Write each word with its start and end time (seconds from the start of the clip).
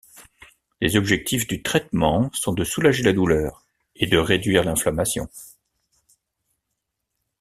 Les 0.81 0.95
objectifs 0.97 1.45
du 1.45 1.61
traitement 1.61 2.31
sont 2.33 2.53
de 2.53 2.63
soulager 2.63 3.03
la 3.03 3.13
douleur 3.13 3.63
et 3.95 4.07
de 4.07 4.17
réduire 4.17 4.63
l'inflammation. 4.63 5.29